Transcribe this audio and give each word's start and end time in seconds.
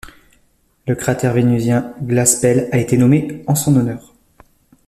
Le 0.87 0.95
cratère 0.95 1.31
vénusien 1.35 1.93
Glaspell 2.01 2.69
a 2.71 2.79
été 2.79 2.97
nommé 2.97 3.43
en 3.45 3.53
son 3.53 3.75
honneur. 3.77 4.15